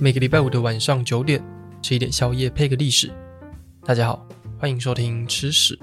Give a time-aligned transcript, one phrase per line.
[0.00, 1.42] 每个礼拜五的晚上九点，
[1.82, 3.10] 吃一点宵夜配个历史。
[3.84, 4.24] 大家好，
[4.56, 5.76] 欢迎收听吃史。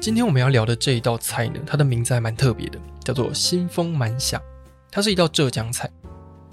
[0.00, 4.40] 今天我们要聊的这一道菜呢，它的名字还蛮特别的，叫做新丰蛮响。
[4.90, 5.90] 它是一道浙江菜。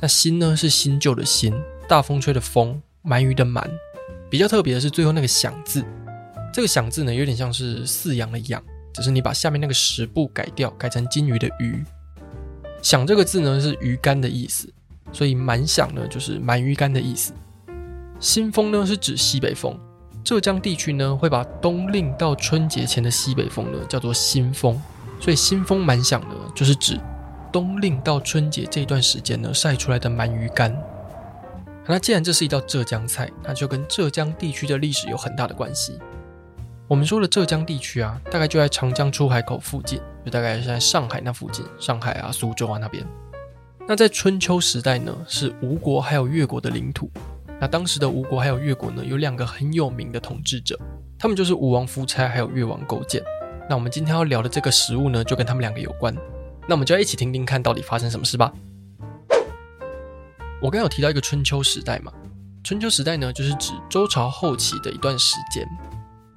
[0.01, 1.53] 那新呢是新旧的新，
[1.87, 3.65] 大风吹的风，鳗鱼的鳗。
[4.29, 5.85] 比较特别的是最后那个响字，
[6.53, 8.61] 这个响字呢有点像是饲养的养，
[8.93, 11.81] 只是你把下面那个食部改掉，改成金鱼的鱼。
[12.81, 14.69] 响这个字呢是鱼干的意思。
[15.15, 17.31] 所以蛮响呢，就是鳗鱼干的意思。
[18.19, 19.79] 新风呢是指西北风，
[20.25, 24.77] 浙江地区呢会把冬令到春节前的西北风呢叫做新风，
[25.21, 26.99] 所以新风蛮响呢就是指
[27.49, 30.77] 冬令到春节这段时间呢晒出来的鳗鱼干。
[31.85, 35.97] 那既然这是一道浙江菜，那就跟浙江地区的历史有很大的关系。
[36.89, 43.05] 我们说的浙江地区啊，大概就在长江出海口附近，就大概是在上海那附近，上海啊、苏州啊那边。
[43.87, 47.07] 那在春秋时代呢，是吴国还有越国的领土。
[47.61, 50.75] 那当时的吴国还有越国呢，有两个很有名的统治者，
[51.19, 53.23] 他们就是吴王夫差还有越王勾践。
[53.69, 56.15] 那我们今天要聊的这个食物呢，就跟他们两个有关。
[56.67, 58.51] 那我们就要一起听听看到底发生什么事吧。
[60.59, 62.11] 我刚有提到一个春秋时代嘛，
[62.63, 65.63] 春秋时代呢，就是指周朝后期的一段时间。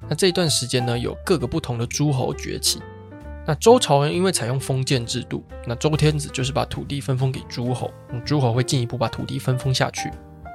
[0.07, 2.79] 那这一段时间呢，有各个不同的诸侯崛起。
[3.49, 7.91] 那周朝呢，因为采用封建制度，那周天子就是把土地分封给诸侯，
[8.23, 10.07] 诸侯会进一步把土地分封下去，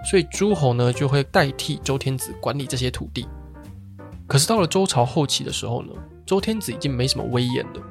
[0.08, 3.26] 所以诸侯呢就会代替周天子管理这些土地。
[4.28, 5.88] 可是到了周朝后期的时候呢，
[6.24, 7.82] 周天子已经没什么威严了，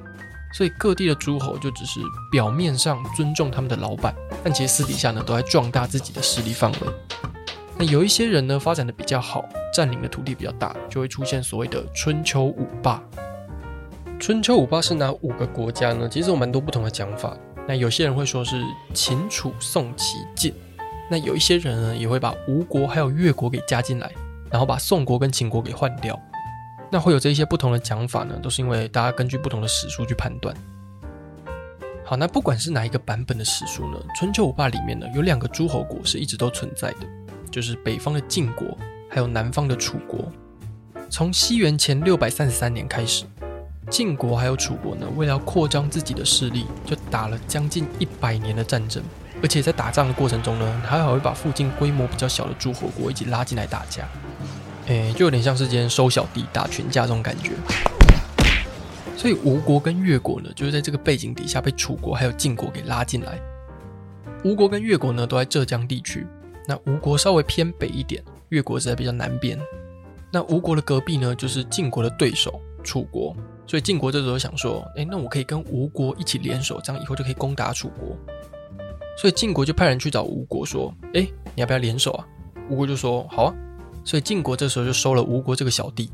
[0.53, 1.99] 所以各地的诸侯就只是
[2.31, 6.77] 表面上尊重他们的老板，但其实私底下呢都在壮大自己的势力范围。
[7.77, 13.03] 那有一些人呢发展的比较好，占领的土地比较大，就会出现所谓的春秋五霸。
[14.23, 16.07] 春秋五霸是哪五个国家呢？
[16.07, 17.38] 其实有蛮多不同的讲法。
[17.67, 20.53] 那有些人会说是秦、楚、宋、齐、晋。
[21.11, 24.09] 那有一些人呢，也会把吴国还有越国给加进来，
[24.49, 26.17] 然后把宋国跟秦国给换掉。
[26.89, 30.55] 那会有这一些不同的讲法呢，都是因为大家根据不同的史书去判断。
[32.05, 37.00] 好，那不管是哪一个版本的史书呢，春秋五霸里面呢，有两个诸侯国是一直都存在的，
[37.51, 38.66] 就是北方的晋国，
[39.09, 40.31] 还有南方的楚国。
[41.09, 43.25] 从西元前六百三十三年开始。
[43.89, 49.03] 晋国还有楚国呢，为了扩张自己的势力，就打了将近一百年的战争，
[49.41, 54.07] 而且在打仗的过程中呢，还好会把附近规模比较小的诸侯国一起拉进来打架，
[54.88, 57.51] 诶，就有点像是今天收小弟打群架这种感觉。
[59.16, 63.39] 所以吴国跟越国呢，就是在这个背景底下被楚国还有晋国给拉进来。
[64.43, 66.25] 吴国跟越国呢，都在浙江地区，
[66.67, 69.57] 那吴国稍微偏北一点，越国是在比较南边。
[70.31, 73.35] 那吴国的隔壁呢，就是晋国的对手楚国。
[73.66, 78.18] 所以晋国这时候想说，哎，那我可以跟吴国一起联手，这样以后就可以攻打楚国。
[79.18, 82.28] 所以晋国就派人去找吴国说，哎，你要不要联手啊？
[82.69, 83.53] 吴国就说好啊。
[84.03, 86.12] 所以晋国这时候就收了吴国这个小弟。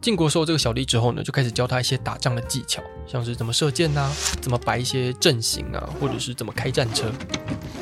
[0.00, 7.10] 晋国收了这个小弟之后呢，就开始教他一些打仗的技巧，像是怎么射箭呐、啊，怎么摆一些阵型啊，或者是怎么开战车。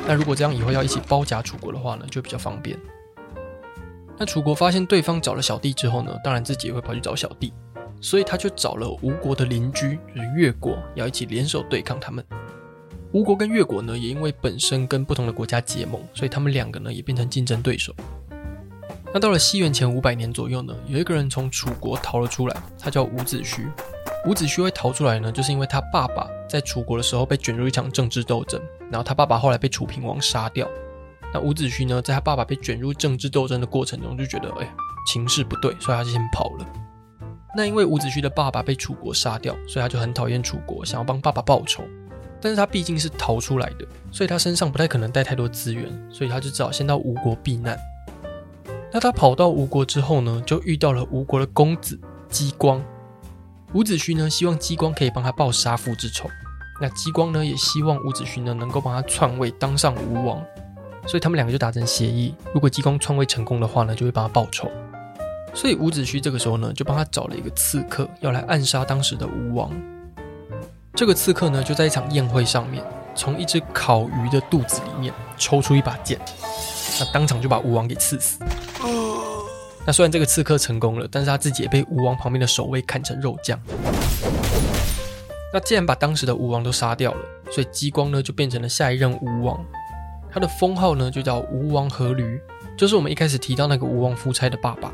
[0.06, 2.78] 那如果这样以后要一起包夹楚国的话呢，就比较方便。
[4.19, 7.53] 那楚国发现对方找了小弟之后呢，当然自己也会跑去找小弟。
[8.02, 12.22] 所以他就找了吴国的邻居，就是越国，要一起联手对抗他们。
[13.12, 17.94] 吴国跟越国呢，也因为本身跟不同的国家结盟，所以他们两个呢也变成竞争对手。
[19.14, 23.70] 那到了西元前五百年左右呢，有一个人从楚国逃了出来，他叫伍子胥。
[24.26, 28.60] 伍子胥会逃出来呢，就是因为他爸爸在楚国的时候被卷入一场政治斗争，
[28.91, 30.66] 然后他爸爸后来被楚平王杀掉。
[31.32, 34.74] 那伍子胥呢，在他爸爸被卷入政治斗争的过程中，就觉得哎，
[35.06, 36.66] 情势不对，所以他就先跑了。
[37.54, 41.84] 那因为伍子胥的爸爸被楚国杀掉，所以他就很讨厌楚国，想要帮爸爸报仇。
[42.40, 47.78] 但是他毕竟是逃出来的，所以他身上不太可能带太多资源，所以他就只好先到吴国避难。
[48.92, 51.98] 那他跑到吴国之后呢，就遇到了吴国的公子
[52.28, 52.82] 姬光。
[53.74, 56.28] 伍子胥呢，希望姬光可以帮他报杀父之仇。
[56.80, 60.42] 那姬光呢，也希望伍子胥呢，能够帮他篡位，当上吴王。
[61.06, 64.71] 所以他们两个就达成协议，如果姬光篡位成功的话呢，就会帮他报仇。
[65.54, 69.71] 所以伍子胥这个时候呢，就帮他找了一个刺客，要来暗杀当时的吴王。
[70.95, 72.83] 这个刺客呢，就在一场宴会上面，
[73.15, 76.19] 从一只烤鱼的肚子里面抽出一把剑，
[76.99, 78.39] 那当场就把吴王给刺死。
[79.84, 83.59] 那虽然这个刺客成功了，但是他自己也被吴王旁边的守卫砍成肉酱。
[85.53, 87.21] 那既然把当时的吴王都杀掉了，
[87.51, 89.63] 所以姬光呢就变成了下一任吴王。
[90.31, 92.41] 他的封号呢就叫吴王阖闾，
[92.77, 94.93] 就是我们一开始提到那个吴王夫差的爸爸。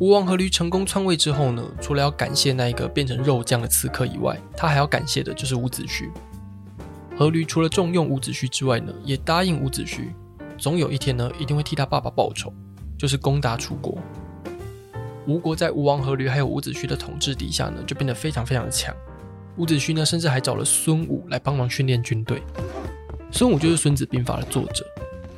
[0.00, 6.08] 吴王阖闾成功篡位之后呢，除了要感谢那一个变成肉酱的刺客以外，他还要感谢的就是伍子胥。
[7.18, 10.12] 阖闾除了重用伍子胥之外呢，也答应伍子胥，
[10.56, 12.52] 总有一天呢，一定会替他爸爸报仇，
[12.96, 13.98] 就是攻打楚国。
[15.26, 18.94] 吴国在吴王阖闾还有伍子胥的统治底下呢，就变得非常非常的强。
[19.56, 22.40] 伍子胥呢，甚至还找了孙武来帮忙训练军队。
[23.32, 24.86] 孙武就是《孙子兵法》的作者，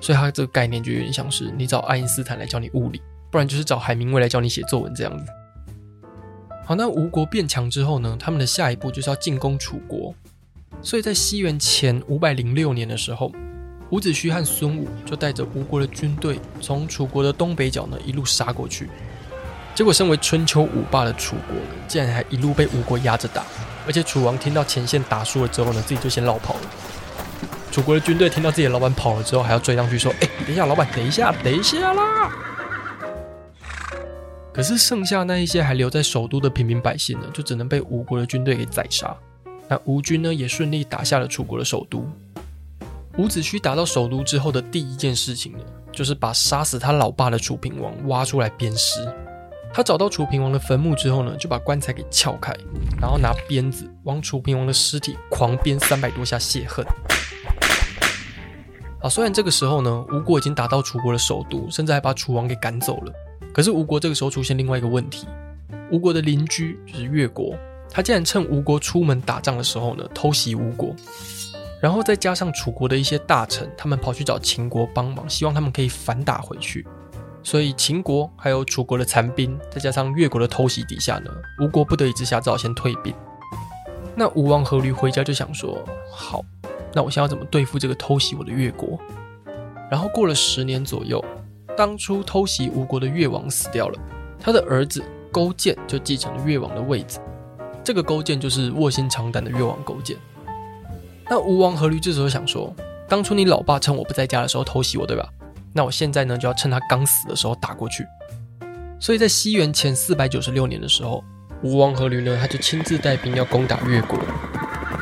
[0.03, 3.01] 所以他这个概念就有点像是你找爱因斯坦来教你物理，
[3.31, 5.25] 不然就是找海明威来教你写作文这样子。
[6.65, 10.15] 好，那吴国变强之后呢，他们的下一步就是要进攻楚国。
[10.83, 13.33] 所以在西元前五百零六年的时候，
[13.91, 18.89] 伍子胥和孙武就带着吴国的军队从楚国的东北角呢一路杀过去。
[19.75, 23.45] 结果，身为春秋五霸的楚国呢，竟然还一路被吴国压着打。
[23.87, 26.61] 而且楚王听到前线打输了之后呢，自己就先落跑了。
[27.73, 32.31] 楚国的军队听到自己的老板跑了之后，还要追上去说：“哎，等一下，老板，等一下，等一下啦！”
[34.53, 39.17] 可是剩下那一些还留在首都的平民百姓呢，就只能被吴国的军队给宰杀。
[39.69, 42.05] 那吴军呢，也顺利打下了楚国的首都。
[43.17, 45.59] 伍子胥打到首都之后的第一件事情呢，
[45.93, 49.01] 就是把杀死他老爸的楚平王挖出来鞭尸。
[49.73, 52.53] 他找到楚平王的坟墓之后呢，就把棺材给撬开，
[53.01, 56.85] 然后拿鞭子往楚平王的尸体狂鞭三百多下泄恨。
[59.01, 63.13] 啊，虽然这个时候呢，吴国已经打到楚国的首都，甚至还把楚王给赶走了，
[63.53, 65.27] 可是吴国这个时候出现另外一个问题：
[65.91, 67.55] 吴国的邻居就是越国，
[67.91, 70.95] 他竟然趁吴国出门打仗的时候呢，偷袭吴国，
[71.81, 76.87] 然后再加上楚国的一些大臣，他们跑去找秦国帮忙，希望他们可以反打回去。
[77.43, 81.31] 所以秦国还有楚国的残兵，再加上越国的偷袭底下呢，
[81.61, 83.15] 吴国不得已之下只好先退兵。
[84.15, 85.83] 那吴王阖闾回家就想说：
[86.13, 86.45] 好，
[86.93, 88.99] 那我现在要怎么对付这个偷袭我的越国？
[89.91, 91.25] 然后过了十年左右，
[91.81, 93.99] 当初偷袭吴国的越王死掉了，
[94.39, 97.19] 他的儿子勾践就继承了越王的位置。
[97.83, 100.15] 这个勾践就是卧薪尝胆的越王勾践。
[101.31, 102.71] 那吴王阖闾这时候想说：
[103.09, 105.27] 当初你老爸趁我不在家的时候偷袭我，对吧？
[105.73, 108.05] 那我现在呢，就要趁他刚死的时候打过去。
[109.01, 111.25] 所以在西元前四百九十六年的时候，
[111.63, 114.19] 吴王阖闾呢，他就亲自带兵要攻打越国。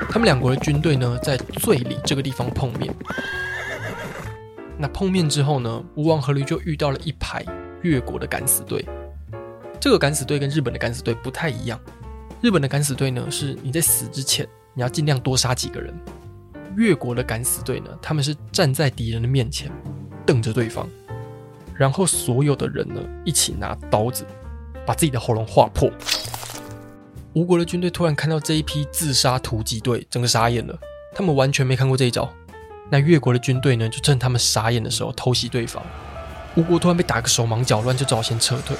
[0.09, 2.95] 他们两国的军队呢，在醉里这个地方碰面。
[4.79, 7.45] 那碰面之后呢，吴王阖闾就遇到了一排
[7.83, 8.85] 越国的敢死队。
[9.81, 11.81] 这个敢死队跟日本的敢死队不太一样。
[12.41, 15.93] 日本的敢死队呢，是你在死之前，你要尽量多杀几个人。
[16.77, 19.71] 越国的敢死队呢，他们是站在敌人的面前。
[20.25, 20.87] 瞪着对方，
[21.75, 24.27] 然后所有的人呢，一起拿刀子
[24.87, 25.91] 把自己的喉咙划破。
[27.33, 30.79] 吴国的军队突然看到这一批自杀突击队，整个傻眼了。
[31.15, 32.31] 他们完全没看过这一招。
[32.90, 35.82] 那越国的军队呢，就趁他们傻眼的时候偷袭对方。
[36.56, 38.76] 吴国突然被打个手忙脚乱，就只好先撤退。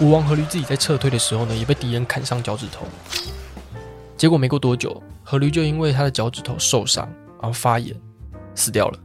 [0.00, 2.86] 吴王阖闾自己在撤退的时候呢，也被敌人砍伤脚趾头。
[4.16, 7.08] 结果没过多久，阖闾就因为他的脚趾头受伤，
[7.40, 7.94] 然后发炎，
[8.54, 8.98] 死掉了。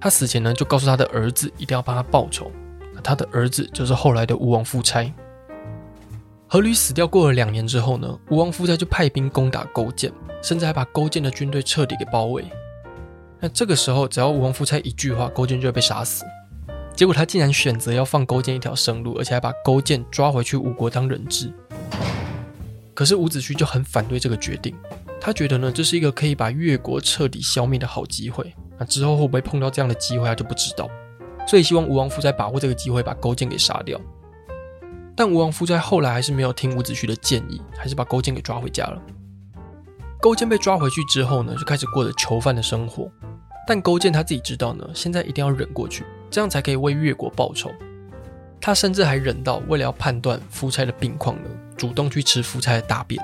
[0.00, 2.50] 他死前呢，就告诉他的儿子一定要帮他报仇。
[3.02, 5.12] 他的儿子就是后来的吴王夫差。
[6.50, 10.12] 阖闾死掉过了两年之后呢，吴王夫差就派兵攻打勾践，
[10.42, 12.44] 甚至还把勾践的军队彻底给包围。
[13.40, 16.24] 那这个时候，只要吴王夫差一句话，勾践就会被杀死。
[16.94, 21.52] 结果他竟然选择要放勾践一条生路，而且还把勾践抓回去吴国当人质。
[22.94, 24.72] 可是伍子胥就很反对这个决定，
[25.20, 28.54] 他觉得呢，这是一个可以把越国彻底消灭的好机会。
[28.78, 30.88] 那之后会不会碰到这样的机会，他就不知道。
[31.48, 34.00] 所以希望吴王夫差把握这个机会，把勾践给杀掉。
[35.16, 39.00] 但吴王夫差后来还是没有听伍子胥的建议，还是把勾践给抓回家了。
[40.20, 43.10] 勾践被抓回去之后呢，就开始过着囚犯的生活。
[43.66, 47.70] 但勾践他自己知道呢，现在一定要忍过去，这样才可以为越国报仇。
[48.60, 53.22] 他甚至还忍到为了要判断夫差的病况呢，主动去吃夫差的大便。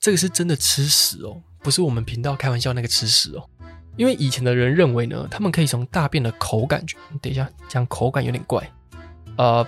[0.00, 3.48] 这个是真的吃屎哦，不是我们频道开玩笑那个吃屎哦。
[3.96, 8.70] 因为以前的人认为呢，他们可以从大便的口感去，等一下，这样口感有点怪，
[9.36, 9.66] 呃，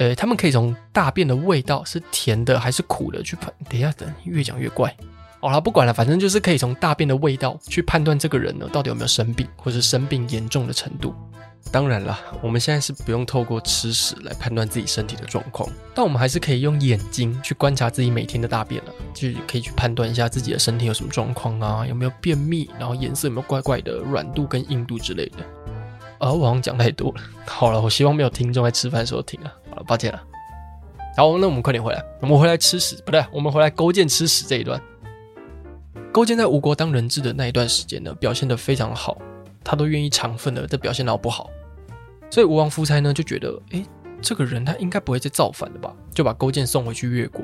[0.00, 3.52] 呃，他们可以从大便的味道是甜的还是苦的去判。
[3.68, 4.96] 等一下，等，越讲越怪。
[5.40, 11.14] 好了，不管了，反正就是可以从大便的味道去判断这个人呢，到底有没有生病，或是生病严重的程度。
[11.70, 25.44] 当然了，我们现在是不用透过吃屎来判断自己身体的状况，但我们还是可以用眼睛去观察自己每天的大便了，就可以去判断一下自己的身体有什么状况啊，有没有便秘，然后颜色有没有怪怪的，软度跟硬度之类的。
[26.18, 27.20] 啊，我好像讲太多了。
[27.46, 29.52] 好了，我希望没有听众在吃饭的时候听啊。
[29.84, 30.22] 抱歉了。
[31.16, 34.80] 好，那我们快点回来，我们回来吃屎，不对，我们回来勾践吃屎这一段。
[36.12, 39.16] 勾践在吴国当人质的那一段时间呢，表现得非常好，
[39.62, 41.50] 他都愿意偿分的，这表现得好不好？
[42.30, 43.84] 所以吴王夫差呢就觉得，哎，
[44.20, 45.94] 这个人他应该不会再造反了吧？
[46.12, 47.42] 就把勾践送回去越国。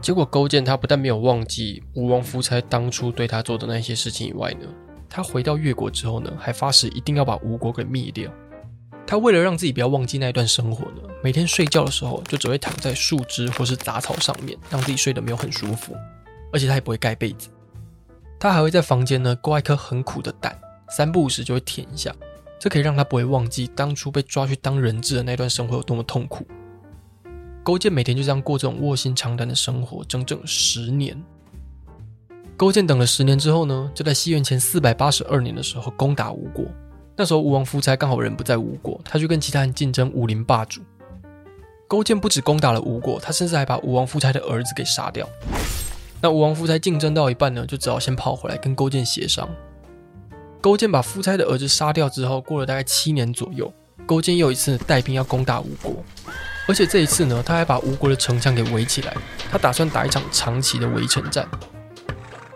[0.00, 4.66] 结果勾践他不但没有忘记吴王夫差当初对他做的那些事情以外呢，
[5.08, 8.30] 他回到越国之后呢，还发誓一定要把吴国给灭掉。
[9.06, 15.94] 他为了让自己不要忘记那一段生活呢，每天睡觉的时候就只会躺在树枝或是杂草上面，让自己睡得没有很舒服，
[16.52, 17.48] 而且他也不会盖被子。
[18.38, 20.58] 他还会在房间呢挂一颗很苦的蛋，
[20.88, 22.10] 三不五时就会舔一下，
[22.58, 26.46] 这可以让他不会忘记当初被抓去当人质的那段生活有多么痛苦。
[27.62, 31.22] 勾践每天就这样过这种卧薪尝胆的生活，整整十年。
[32.56, 36.64] 勾践等了十年之后呢，就在西元前四百八十二年的时候攻打吴国。
[37.14, 40.80] 那时候吴王夫差刚好人不在吴国，他就跟其他人竞争武林霸主。
[41.90, 45.28] 勾践不止攻打了吴国，他甚至还把吴王夫差的儿子给杀掉。
[46.20, 49.48] 那吴王夫差竞争到一半呢，就只好先跑回来跟勾践协商。
[50.60, 53.72] 勾践把夫差的儿子杀掉之后，过了大概七年左右，
[54.06, 55.96] 勾践又一次带兵要攻打吴国，
[56.68, 59.12] 而且这一次呢，他还把吴国的城墙给围起来，
[59.50, 61.44] 他打算打一场长期的围城战。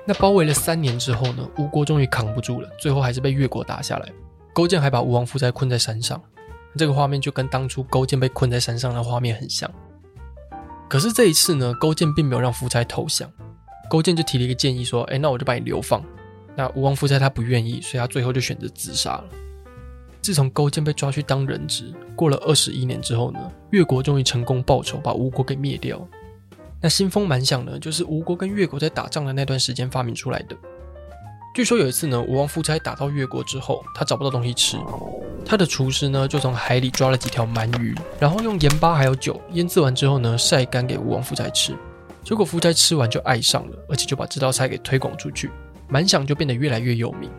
[0.06, 4.08] 那包围了三年之后呢，吴国终于扛不住了，最后还是被越国打下来。
[4.52, 6.22] 勾践还把吴王夫差困在山上，
[6.76, 9.70] 这个画面就跟当初勾践被困在山上的画面很像。
[10.88, 13.30] 可是这一次呢，勾践并没有让夫差投降，
[13.88, 16.02] 勾践就提了一个建议说：“哎，那我就把你流放。”
[16.56, 19.24] 那吴王夫差他不愿意，所以他最后就选择自杀了。
[20.22, 26.06] 自从勾践被抓去当人质，过了二十一年之后呢，越国终于成功报仇，把吴国给灭掉。
[26.80, 30.56] 那新丰蛮响呢，就是吴国跟越国在打仗的那段时间发明出来的。
[31.54, 34.76] 据说有一次呢，吴王夫差打到越国之后，他找不到东西吃，
[35.46, 41.72] 他的厨师呢就从海里抓了几条鳗鱼，然后用盐巴还有酒腌制完之后呢，晒干给吴王夫差吃。
[42.24, 45.48] 结果夫差吃完就爱上了，而且就把这道菜给推广出去，
[45.86, 47.30] 蛮响就变得越来越有名。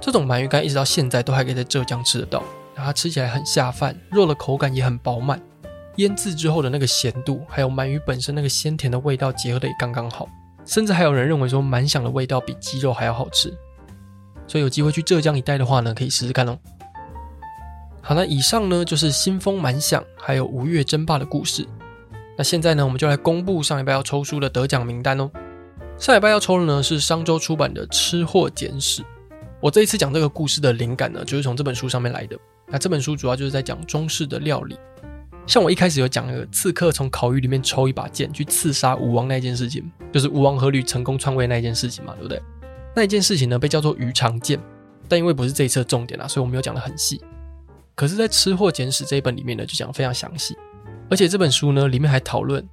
[0.00, 2.42] 这种鳗鱼干一直到现在都还可以在浙江吃得到，
[2.74, 5.38] 它吃起来很下饭，肉的口感也很饱满，
[5.96, 10.26] 腌制之后的那个咸度，还有鳗鱼本身那个鲜甜的味道结合的也刚刚好。
[10.64, 13.52] 甚至还有人认为说，蛮响的味道比鸡肉还要好吃，
[14.46, 16.58] 所以有机会去浙江一带的话呢，可以试试看哦。
[18.00, 21.66] 好，那以上呢就是新丰蛮响还有吴越争霸的故事。
[22.36, 25.30] 那现在呢，我们就来公布上礼拜要抽书的得奖名单哦。
[25.98, 29.02] 上礼拜要抽的呢是商周出版的《吃货简史》。
[29.60, 32.36] 我这一次讲这个故事的灵感呢，就是从这本书上面来的。
[32.66, 34.76] 那这本书主要就是在讲中式的料理。
[35.46, 42.40] 像我一开始有讲那个刺客从烤鱼里面抽一把剑去刺杀吴王那件事情，就是吴王阖闾成功篡位那件事情嘛，对不对？
[42.96, 44.58] 那一件事情呢被叫做鱼肠剑，
[45.08, 47.20] 但因为不是这一次的重点啦，所以我没有讲得很细。
[47.94, 50.56] 可是，在《吃货简史》这一本里面呢，就讲得非常详细，
[51.10, 52.66] 而且这本书呢里面还讨论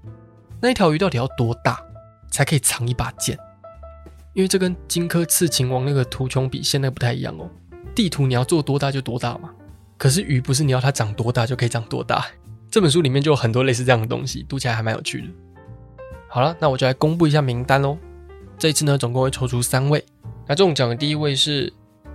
[0.60, 1.80] 那一条鱼到底要多大
[2.30, 3.38] 才可以藏一把剑，
[4.34, 7.50] 因为这跟荆轲刺秦王那个图穷匕现那个不太一样哦。
[7.94, 9.52] 地图你要做多大就多大嘛，
[9.98, 12.26] 可是鱼不是你要它长多大就可以长多大。
[12.72, 15.28] 这本书里面就有很多类似这样的东西，读起来还蛮有趣的。
[16.30, 17.98] 好了，那我就来公布一下名单喽。
[18.58, 20.02] 这一次呢，总共会抽出三位。
[20.48, 21.72] 那中奖的第一位是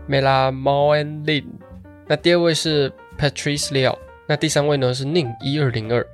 [0.08, 1.44] Mela Moen Lin，
[2.08, 6.06] 那第二位是 Patrice Liao，那第三位呢是 Ning 一二零二。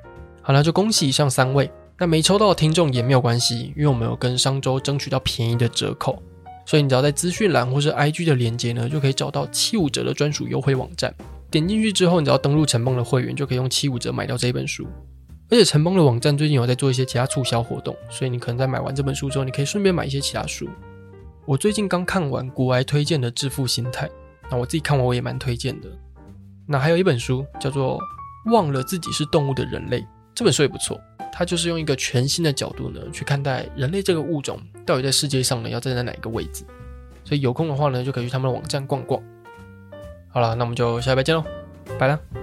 [0.43, 1.71] 好了，就恭喜以上三位。
[1.97, 6.21] 那没抽到的听众也没有关系，因为我们有跟商周争取到便宜的折扣，
[6.67, 11.15] 所以你只要在资讯栏或是 IG 的连接呢，就可以找到七五折的专属优惠网站。
[11.53, 14.87] 点进去之后，你只要登录陈梦的会员，就可以用七五折买到这一本书。
[15.51, 20.67] 而且陈梦的网站最近有在做一些其他促销活动，所以你可能在买完这本书之后，你可以顺便买一些其他书。
[21.45, 24.07] 我最近刚看完股癌推荐的《致富心态》，
[24.51, 25.89] 那我自己看完我也蛮推荐的。
[26.67, 28.01] 那还有一本书叫做
[28.53, 30.01] 《忘了自己是动物的人类》，
[30.35, 30.99] 这本书也不错，
[31.31, 36.65] 它就是用一个全新的角度呢去看待人类这个物种到底在世界上呢要站在哪一个位置。
[37.25, 39.23] 所以有空的话呢，就可以去他们的网站逛逛。
[40.33, 41.45] 好了，那我们就下礼拜见喽，
[41.99, 42.42] 拜了。